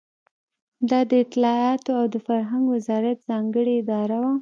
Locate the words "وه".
4.23-4.33